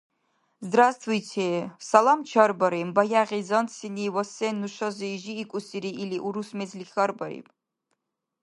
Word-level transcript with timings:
—Здравствуйте,— 0.67 1.47
салам 1.89 2.19
чарбариб 2.29 2.87
баягъи 2.97 3.43
зантсини 3.49 4.07
ва 4.13 4.23
сен 4.35 4.55
нушази 4.61 5.09
жиикӀусири 5.23 5.91
или 6.03 6.17
урус 6.27 6.49
мезли 6.59 6.85
хьарбаиб. 6.93 7.47